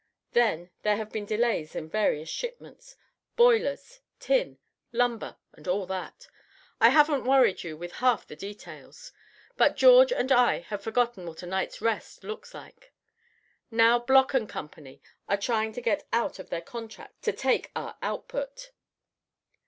[0.31, 2.95] Then there have been delays in various shipments
[3.35, 4.57] boilers, tin,
[4.91, 6.25] lumber, and all that.
[6.79, 9.11] I haven't worried you with half the details;
[9.57, 12.93] but George and I have forgotten what a night's rest looks like.
[13.69, 17.95] Now Bloc & Company are trying to get out of their contract to take our
[18.01, 18.71] output."